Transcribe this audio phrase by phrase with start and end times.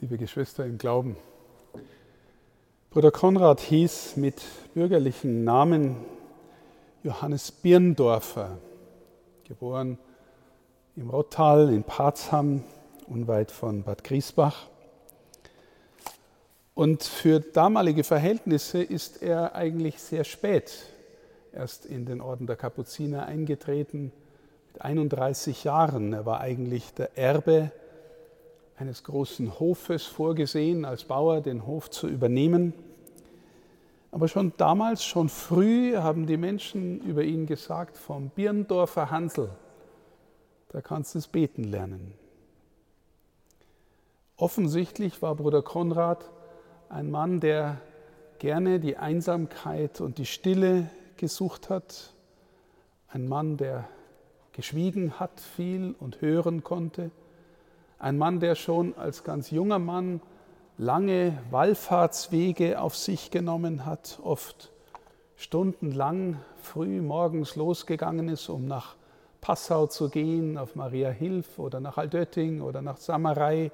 [0.00, 1.14] liebe Geschwister im Glauben.
[2.88, 4.40] Bruder Konrad hieß mit
[4.72, 5.94] bürgerlichen Namen
[7.02, 8.56] Johannes Birndorfer,
[9.46, 9.98] geboren
[10.96, 12.64] im Rottal in Parzham,
[13.08, 14.68] unweit von Bad Griesbach.
[16.74, 20.72] Und für damalige Verhältnisse ist er eigentlich sehr spät
[21.52, 24.12] erst in den Orden der Kapuziner eingetreten,
[24.72, 26.14] mit 31 Jahren.
[26.14, 27.70] Er war eigentlich der Erbe
[28.80, 32.72] eines großen Hofes vorgesehen, als Bauer den Hof zu übernehmen.
[34.10, 39.50] Aber schon damals, schon früh haben die Menschen über ihn gesagt, vom Birndorfer Hansel,
[40.70, 42.14] da kannst du es beten lernen.
[44.36, 46.30] Offensichtlich war Bruder Konrad
[46.88, 47.82] ein Mann, der
[48.38, 50.88] gerne die Einsamkeit und die Stille
[51.18, 52.14] gesucht hat,
[53.08, 53.86] ein Mann, der
[54.52, 57.10] geschwiegen hat viel und hören konnte,
[58.00, 60.20] ein Mann, der schon als ganz junger Mann
[60.78, 64.72] lange Wallfahrtswege auf sich genommen hat, oft
[65.36, 68.96] stundenlang früh morgens losgegangen ist, um nach
[69.42, 73.70] Passau zu gehen, auf Maria Hilf oder nach Altötting oder nach Samarei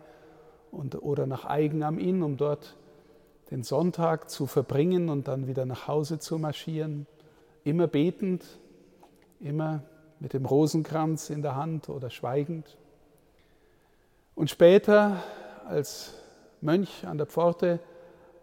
[0.73, 2.77] und, oder nach Eigen am Inn, um dort
[3.51, 7.07] den Sonntag zu verbringen und dann wieder nach Hause zu marschieren.
[7.63, 8.45] Immer betend,
[9.39, 9.83] immer
[10.19, 12.77] mit dem Rosenkranz in der Hand oder schweigend.
[14.37, 15.23] Und später,
[15.67, 16.13] als
[16.61, 17.81] Mönch an der Pforte,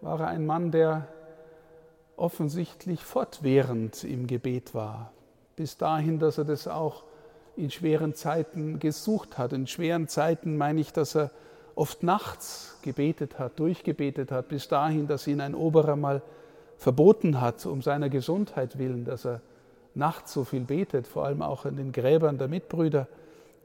[0.01, 1.07] war er ein Mann, der
[2.17, 5.11] offensichtlich fortwährend im Gebet war,
[5.55, 7.03] bis dahin, dass er das auch
[7.55, 9.53] in schweren Zeiten gesucht hat.
[9.53, 11.29] In schweren Zeiten meine ich, dass er
[11.75, 16.23] oft nachts gebetet hat, durchgebetet hat, bis dahin, dass ihn ein Oberer mal
[16.77, 19.41] verboten hat, um seiner Gesundheit willen, dass er
[19.93, 23.07] nachts so viel betet, vor allem auch an den Gräbern der Mitbrüder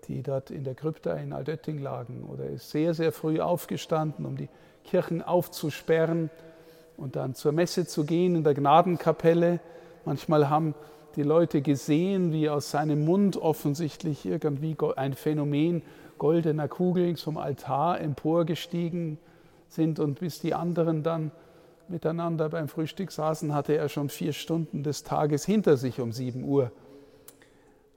[0.09, 2.25] die dort in der Krypta in Altötting lagen.
[2.25, 4.49] Oder er ist sehr, sehr früh aufgestanden, um die
[4.85, 6.31] Kirchen aufzusperren
[6.97, 9.61] und dann zur Messe zu gehen in der Gnadenkapelle.
[10.05, 10.75] Manchmal haben
[11.17, 15.83] die Leute gesehen, wie aus seinem Mund offensichtlich irgendwie ein Phänomen
[16.17, 19.19] goldener Kugeln zum Altar emporgestiegen
[19.69, 21.31] sind und bis die anderen dann
[21.89, 26.45] miteinander beim Frühstück saßen, hatte er schon vier Stunden des Tages hinter sich um sieben
[26.45, 26.73] Uhr.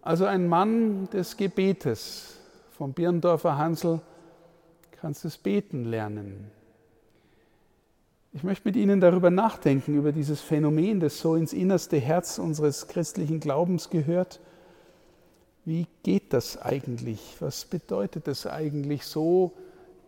[0.02, 2.38] Also ein Mann des Gebetes.
[2.78, 4.02] Vom Birndorfer Hansel
[5.00, 6.50] kannst du es beten lernen.
[8.34, 12.88] Ich möchte mit Ihnen darüber nachdenken, über dieses Phänomen, das so ins innerste Herz unseres
[12.88, 14.40] christlichen Glaubens gehört.
[15.66, 17.36] Wie geht das eigentlich?
[17.40, 19.52] Was bedeutet es eigentlich, so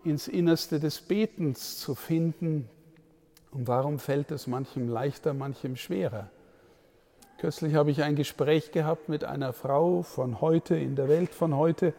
[0.03, 2.69] ins Innerste des Betens zu finden?
[3.51, 6.29] Und warum fällt es manchem leichter, manchem schwerer?
[7.37, 11.55] Kürzlich habe ich ein Gespräch gehabt mit einer Frau von heute, in der Welt von
[11.55, 11.93] heute,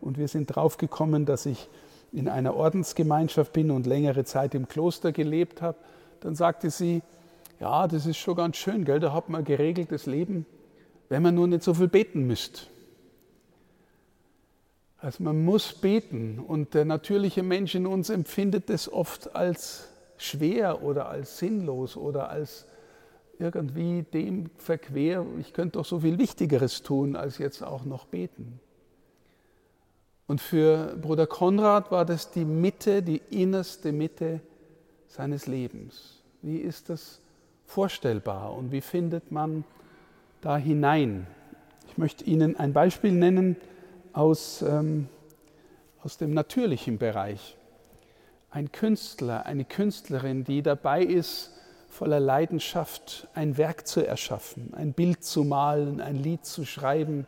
[0.00, 1.68] und wir sind drauf gekommen, dass ich
[2.12, 5.78] in einer Ordensgemeinschaft bin und längere Zeit im Kloster gelebt habe.
[6.20, 7.02] Dann sagte sie,
[7.60, 9.00] ja, das ist schon ganz schön, gell?
[9.00, 10.46] da hat man geregeltes Leben,
[11.08, 12.62] wenn man nur nicht so viel beten müsste.
[14.98, 20.82] Also man muss beten und der natürliche Mensch in uns empfindet es oft als schwer
[20.82, 22.66] oder als sinnlos oder als
[23.40, 28.60] irgendwie dem verquer, ich könnte doch so viel Wichtigeres tun, als jetzt auch noch beten.
[30.26, 34.40] Und für Bruder Konrad war das die Mitte, die innerste Mitte
[35.08, 36.22] seines Lebens.
[36.42, 37.20] Wie ist das
[37.66, 39.64] vorstellbar und wie findet man
[40.40, 41.26] da hinein?
[41.88, 43.56] Ich möchte Ihnen ein Beispiel nennen
[44.12, 45.08] aus, ähm,
[46.02, 47.56] aus dem natürlichen Bereich.
[48.50, 51.52] Ein Künstler, eine Künstlerin, die dabei ist,
[51.90, 57.26] voller Leidenschaft ein Werk zu erschaffen, ein Bild zu malen, ein Lied zu schreiben,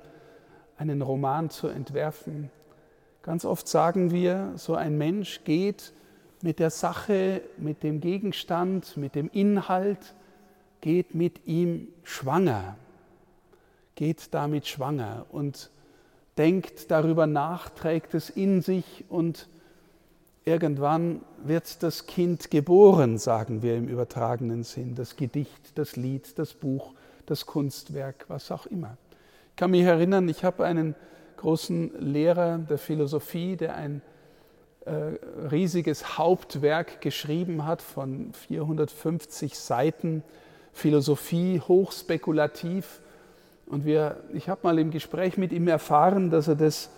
[0.76, 2.50] einen Roman zu entwerfen.
[3.22, 5.92] Ganz oft sagen wir, so ein Mensch geht
[6.42, 10.14] mit der Sache, mit dem Gegenstand, mit dem Inhalt,
[10.80, 12.76] geht mit ihm schwanger,
[13.94, 15.70] geht damit schwanger und
[16.38, 19.48] denkt darüber nach, trägt es in sich und
[20.44, 26.52] Irgendwann wird das Kind geboren, sagen wir im übertragenen Sinn, das Gedicht, das Lied, das
[26.52, 26.94] Buch,
[27.26, 28.96] das Kunstwerk, was auch immer.
[29.50, 30.96] Ich kann mich erinnern, ich habe einen
[31.36, 34.02] großen Lehrer der Philosophie, der ein
[34.84, 35.14] äh,
[35.48, 40.24] riesiges Hauptwerk geschrieben hat von 450 Seiten,
[40.72, 43.00] Philosophie, hochspekulativ.
[43.66, 46.90] Und wir, ich habe mal im Gespräch mit ihm erfahren, dass er das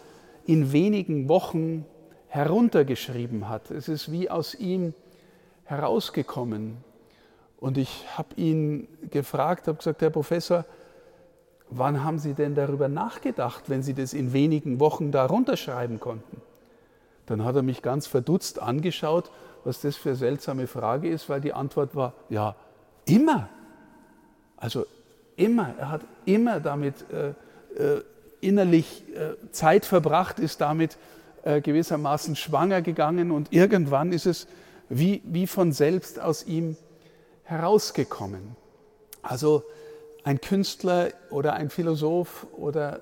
[0.46, 1.84] in wenigen Wochen
[2.34, 3.70] heruntergeschrieben hat.
[3.70, 4.92] Es ist wie aus ihm
[5.66, 6.78] herausgekommen.
[7.60, 10.64] Und ich habe ihn gefragt, habe gesagt, Herr Professor,
[11.70, 16.42] wann haben Sie denn darüber nachgedacht, wenn Sie das in wenigen Wochen da runterschreiben konnten?
[17.26, 19.30] Dann hat er mich ganz verdutzt angeschaut,
[19.62, 22.56] was das für eine seltsame Frage ist, weil die Antwort war, ja,
[23.06, 23.48] immer.
[24.56, 24.86] Also
[25.36, 25.72] immer.
[25.78, 27.28] Er hat immer damit äh,
[27.80, 28.02] äh,
[28.40, 30.98] innerlich äh, Zeit verbracht, ist damit
[31.44, 34.46] äh, gewissermaßen schwanger gegangen und irgendwann ist es
[34.88, 36.76] wie, wie von selbst aus ihm
[37.42, 38.56] herausgekommen.
[39.22, 39.62] Also
[40.22, 43.00] ein Künstler oder ein Philosoph oder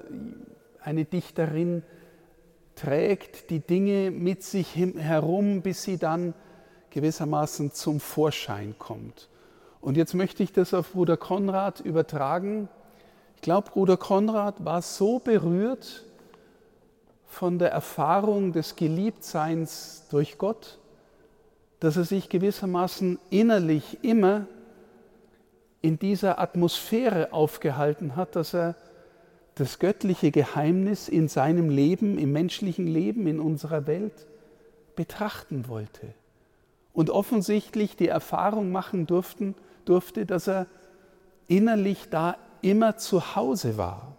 [0.83, 1.85] eine Dichterin
[2.75, 6.35] trägt die Dinge mit sich herum, bis sie dann
[6.91, 9.29] gewissermaßen zum Vorschein kommt.
[9.81, 12.69] Und jetzt möchte ich das auf Bruder Konrad übertragen.
[13.37, 16.06] Ich glaube, Bruder Konrad war so berührt
[17.32, 20.79] von der Erfahrung des Geliebtseins durch Gott,
[21.81, 24.46] dass er sich gewissermaßen innerlich immer
[25.81, 28.76] in dieser Atmosphäre aufgehalten hat, dass er
[29.55, 34.26] das göttliche Geheimnis in seinem Leben, im menschlichen Leben, in unserer Welt
[34.94, 36.12] betrachten wollte.
[36.93, 39.55] Und offensichtlich die Erfahrung machen durften,
[39.87, 40.67] durfte, dass er
[41.49, 44.12] innerlich da immer zu Hause war.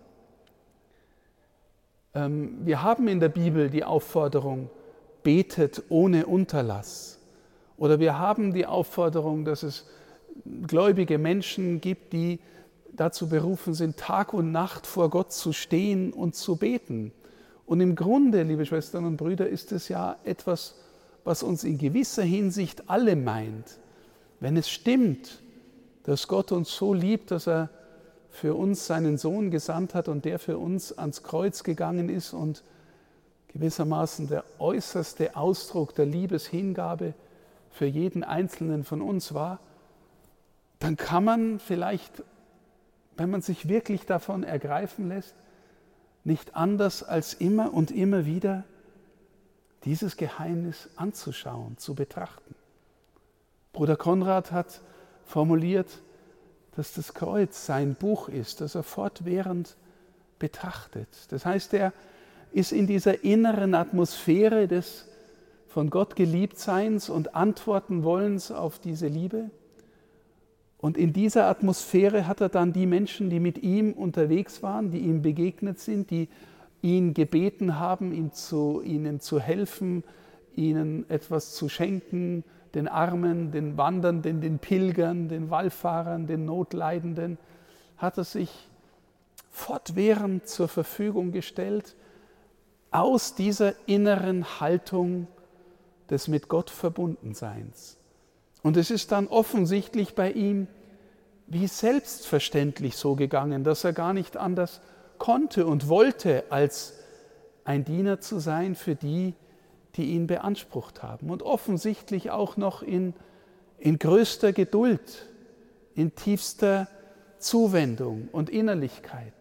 [2.15, 4.69] Ähm, wir haben in der Bibel die Aufforderung,
[5.23, 7.19] betet ohne Unterlass.
[7.77, 9.85] Oder wir haben die Aufforderung, dass es
[10.67, 12.39] gläubige Menschen gibt, die
[12.91, 17.11] dazu berufen sind, Tag und Nacht vor Gott zu stehen und zu beten.
[17.65, 20.75] Und im Grunde, liebe Schwestern und Brüder, ist es ja etwas,
[21.23, 23.79] was uns in gewisser Hinsicht alle meint.
[24.39, 25.41] Wenn es stimmt,
[26.03, 27.69] dass Gott uns so liebt, dass er
[28.33, 32.63] für uns seinen Sohn gesandt hat und der für uns ans Kreuz gegangen ist und
[33.49, 37.13] gewissermaßen der äußerste Ausdruck der Liebeshingabe
[37.69, 39.59] für jeden Einzelnen von uns war,
[40.79, 42.23] dann kann man vielleicht,
[43.17, 45.35] wenn man sich wirklich davon ergreifen lässt,
[46.23, 48.63] nicht anders als immer und immer wieder
[49.85, 52.55] dieses Geheimnis anzuschauen, zu betrachten.
[53.73, 54.81] Bruder Konrad hat
[55.23, 56.01] formuliert,
[56.75, 59.75] dass das Kreuz sein Buch ist, das er fortwährend
[60.39, 61.07] betrachtet.
[61.29, 61.93] Das heißt, er
[62.51, 65.07] ist in dieser inneren Atmosphäre des
[65.67, 69.49] von Gott Geliebtseins und antworten wollens auf diese Liebe.
[70.77, 74.99] Und in dieser Atmosphäre hat er dann die Menschen, die mit ihm unterwegs waren, die
[74.99, 76.29] ihm begegnet sind, die
[76.83, 80.03] ihn gebeten haben, ihm zu, ihnen zu helfen,
[80.55, 82.43] ihnen etwas zu schenken,
[82.73, 87.37] den Armen, den Wandernden, den Pilgern, den Wallfahrern, den Notleidenden,
[87.97, 88.69] hat er sich
[89.51, 91.95] fortwährend zur Verfügung gestellt,
[92.91, 95.27] aus dieser inneren Haltung
[96.09, 97.97] des mit Gott Verbundenseins.
[98.61, 100.67] Und es ist dann offensichtlich bei ihm
[101.47, 104.81] wie selbstverständlich so gegangen, dass er gar nicht anders
[105.17, 106.93] konnte und wollte, als
[107.65, 109.35] ein Diener zu sein für die,
[109.95, 111.29] die ihn beansprucht haben.
[111.29, 113.13] Und offensichtlich auch noch in,
[113.77, 115.29] in größter Geduld,
[115.95, 116.87] in tiefster
[117.37, 119.33] Zuwendung und Innerlichkeit.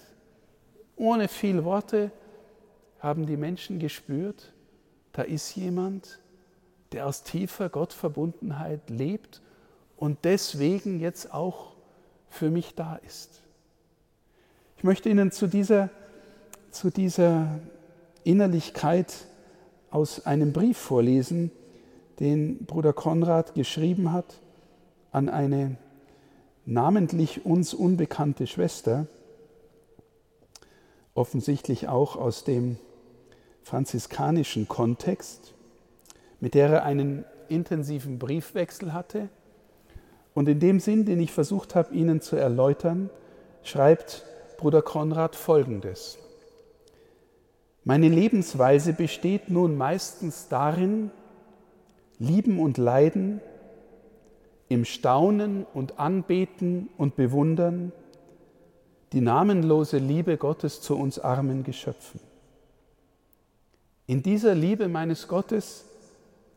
[0.96, 2.10] Ohne viel Worte
[2.99, 4.52] haben die Menschen gespürt,
[5.12, 6.20] da ist jemand,
[6.93, 9.43] der aus tiefer Gottverbundenheit lebt
[9.96, 11.72] und deswegen jetzt auch
[12.28, 13.43] für mich da ist.
[14.76, 15.90] Ich möchte Ihnen zu dieser,
[16.70, 17.60] zu dieser
[18.25, 19.26] Innerlichkeit
[19.92, 21.52] aus einem Brief vorlesen,
[22.18, 24.40] den Bruder Konrad geschrieben hat
[25.12, 25.76] an eine
[26.64, 29.06] namentlich uns unbekannte Schwester,
[31.14, 32.78] offensichtlich auch aus dem
[33.62, 35.52] franziskanischen Kontext,
[36.40, 39.28] mit der er einen intensiven Briefwechsel hatte.
[40.32, 43.11] Und in dem Sinn, den ich versucht habe, Ihnen zu erläutern,
[43.62, 44.25] schreibt
[44.56, 46.18] Bruder Konrad Folgendes.
[47.84, 51.10] Meine Lebensweise besteht nun meistens darin,
[52.18, 53.40] lieben und leiden,
[54.68, 57.92] im Staunen und Anbeten und Bewundern
[59.12, 62.20] die namenlose Liebe Gottes zu uns armen Geschöpfen.
[64.06, 65.84] In dieser Liebe meines Gottes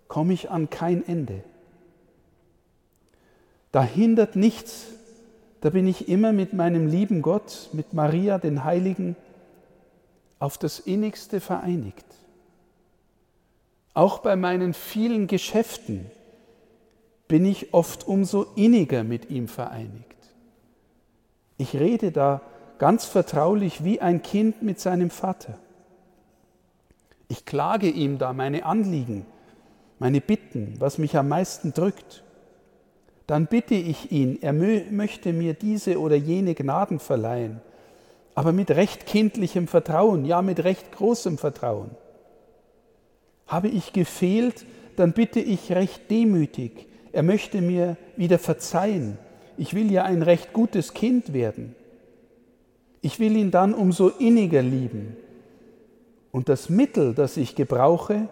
[0.07, 1.43] komme ich an kein Ende.
[3.71, 4.87] Da hindert nichts,
[5.59, 9.17] da bin ich immer mit meinem lieben Gott, mit Maria, den Heiligen,
[10.39, 12.05] auf das innigste vereinigt.
[13.93, 16.11] Auch bei meinen vielen Geschäften
[17.27, 20.05] bin ich oft umso inniger mit ihm vereinigt.
[21.57, 22.41] Ich rede da
[22.77, 25.57] ganz vertraulich wie ein Kind mit seinem Vater.
[27.29, 29.25] Ich klage ihm da meine Anliegen,
[29.97, 32.23] meine Bitten, was mich am meisten drückt.
[33.25, 37.61] Dann bitte ich ihn, er möchte mir diese oder jene Gnaden verleihen
[38.35, 41.91] aber mit recht kindlichem Vertrauen, ja mit recht großem Vertrauen.
[43.47, 44.65] Habe ich gefehlt,
[44.97, 49.17] dann bitte ich recht demütig, er möchte mir wieder verzeihen.
[49.57, 51.75] Ich will ja ein recht gutes Kind werden.
[53.01, 55.15] Ich will ihn dann umso inniger lieben.
[56.31, 58.27] Und das Mittel, das ich gebrauche,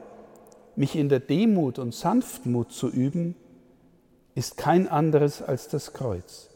[0.76, 3.36] mich in der Demut und Sanftmut zu üben,
[4.36, 6.50] ist kein anderes als das Kreuz.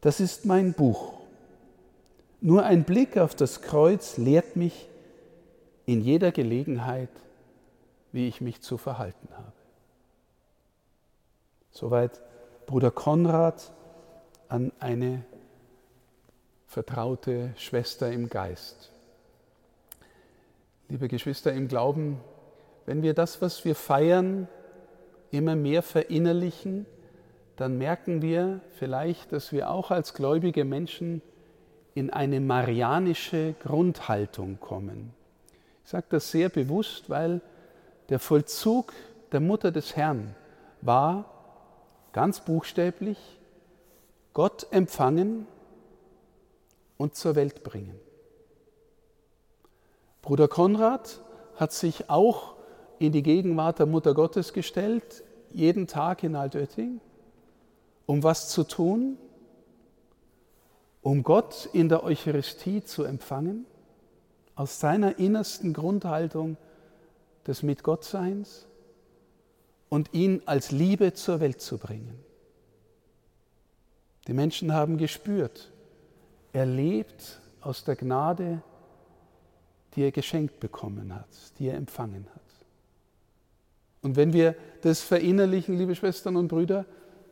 [0.00, 1.17] Das ist mein Buch.
[2.40, 4.88] Nur ein Blick auf das Kreuz lehrt mich
[5.86, 7.10] in jeder Gelegenheit,
[8.12, 9.52] wie ich mich zu verhalten habe.
[11.70, 12.20] Soweit
[12.66, 13.72] Bruder Konrad
[14.48, 15.24] an eine
[16.66, 18.92] vertraute Schwester im Geist.
[20.88, 22.20] Liebe Geschwister im Glauben,
[22.86, 24.48] wenn wir das, was wir feiern,
[25.30, 26.86] immer mehr verinnerlichen,
[27.56, 31.20] dann merken wir vielleicht, dass wir auch als gläubige Menschen
[31.98, 35.12] in eine marianische Grundhaltung kommen.
[35.82, 37.40] Ich sage das sehr bewusst, weil
[38.08, 38.92] der Vollzug
[39.32, 40.36] der Mutter des Herrn
[40.80, 41.24] war
[42.12, 43.18] ganz buchstäblich
[44.32, 45.48] Gott empfangen
[46.98, 47.98] und zur Welt bringen.
[50.22, 51.20] Bruder Konrad
[51.56, 52.54] hat sich auch
[53.00, 57.00] in die Gegenwart der Mutter Gottes gestellt, jeden Tag in Altötting,
[58.06, 59.18] um was zu tun?
[61.02, 63.66] Um Gott in der Eucharistie zu empfangen,
[64.54, 66.56] aus seiner innersten Grundhaltung
[67.46, 68.66] des Mitgottseins
[69.88, 72.18] und ihn als Liebe zur Welt zu bringen.
[74.26, 75.72] Die Menschen haben gespürt,
[76.52, 78.62] er lebt aus der Gnade,
[79.94, 81.28] die er geschenkt bekommen hat,
[81.58, 82.42] die er empfangen hat.
[84.02, 86.84] Und wenn wir das verinnerlichen, liebe Schwestern und Brüder,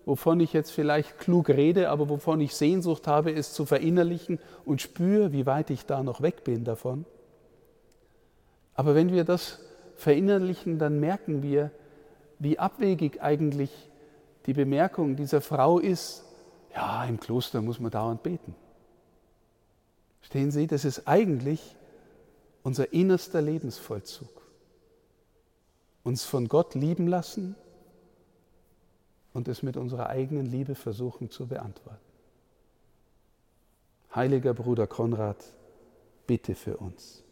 [0.07, 4.81] wovon ich jetzt vielleicht klug rede, aber wovon ich Sehnsucht habe, es zu verinnerlichen und
[4.81, 7.05] spüre, wie weit ich da noch weg bin davon.
[8.75, 9.59] Aber wenn wir das
[9.97, 11.73] verinnerlichen, dann merken wir,
[12.39, 13.71] wie abwegig eigentlich
[14.47, 16.25] die Bemerkung dieser Frau ist,
[16.73, 18.55] ja, im Kloster muss man dauernd beten.
[20.21, 21.75] Stehen Sie, das ist eigentlich
[22.63, 24.29] unser innerster Lebensvollzug.
[26.05, 27.57] Uns von Gott lieben lassen
[29.37, 32.01] und es mit unserer eigenen Liebe versuchen zu beantworten.
[34.15, 35.37] Heiliger Bruder Konrad,
[36.27, 37.23] bitte für uns.